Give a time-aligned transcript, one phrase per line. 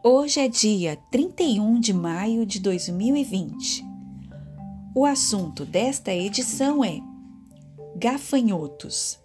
[0.00, 3.84] Hoje é dia 31 de maio de 2020.
[4.94, 7.00] O assunto desta edição é
[7.96, 9.18] Gafanhotos,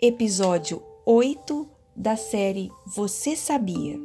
[0.00, 3.98] episódio 8 da série Você Sabia?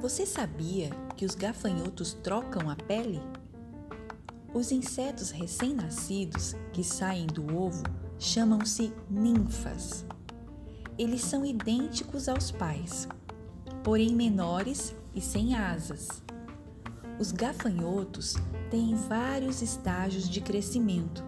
[0.00, 3.20] Você sabia que os gafanhotos trocam a pele?
[4.52, 7.82] Os insetos recém-nascidos que saem do ovo
[8.18, 10.06] chamam-se ninfas.
[10.96, 13.06] Eles são idênticos aos pais,
[13.84, 16.22] porém menores e sem asas.
[17.20, 18.36] Os gafanhotos
[18.70, 21.22] têm vários estágios de crescimento.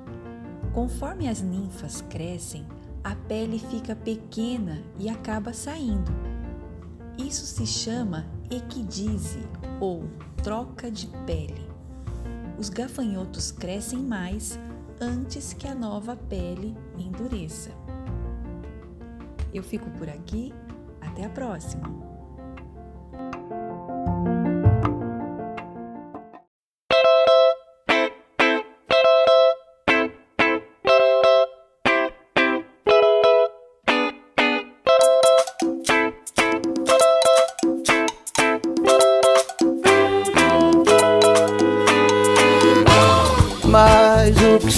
[0.73, 2.67] Conforme as ninfas crescem,
[3.05, 6.11] a pele fica pequena e acaba saindo.
[7.19, 9.47] Isso se chama equidise
[9.79, 10.09] ou
[10.43, 11.70] troca de pele
[12.61, 14.59] os gafanhotos crescem mais
[15.01, 17.71] antes que a nova pele endureça.
[19.55, 20.53] Eu fico por aqui,
[21.01, 22.10] até a próxima!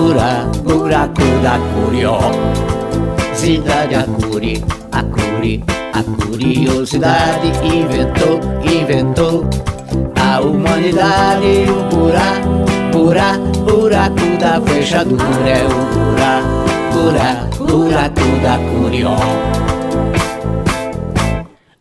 [0.00, 1.58] buraco, buraco da
[3.34, 5.62] curiosidade, a curi, a curi,
[5.92, 9.44] a curiosidade inventou, inventou
[10.16, 16.48] a humanidade, o buraco, buraco, buraco da fechadura é o buraco,
[16.92, 19.50] buraco, buraco da curiosidade.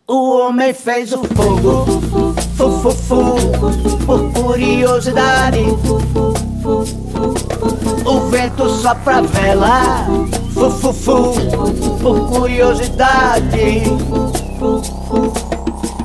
[0.08, 1.86] O homem fez o fogo,
[2.58, 3.36] fu, fu, fu,
[4.06, 5.60] por curiosidade.
[8.40, 10.08] Vento sopra vela,
[10.54, 11.34] fu, fu, fu,
[12.02, 13.84] por curiosidade.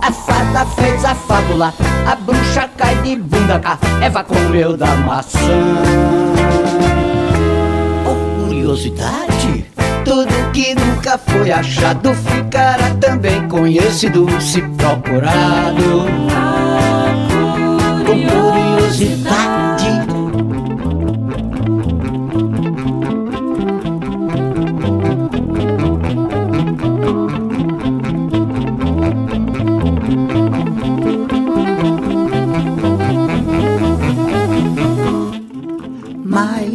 [0.02, 1.72] A fada fez a fábula,
[2.04, 5.38] a bruxa cai de bunda cá, Eva comeu da maçã.
[8.02, 9.66] Por curiosidade,
[10.04, 16.33] tudo que nunca foi achado ficará também conhecido se procurado.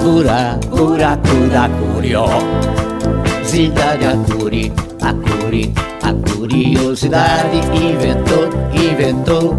[0.00, 9.58] buraco, buraco da curiosidade, a curi, a curi, a curiosidade inventou, inventou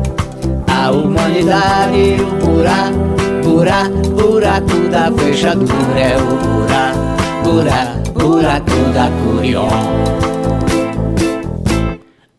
[0.67, 2.97] a humanidade, o buraco,
[3.43, 6.99] buraco, buraco da fechadura é o buraco,
[7.43, 10.01] buraco, buraco da curiosidade.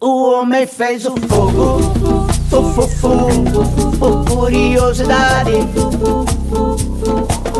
[0.00, 1.78] O homem fez o fogo,
[2.50, 3.16] fu, fu, fu,
[4.00, 5.52] por curiosidade.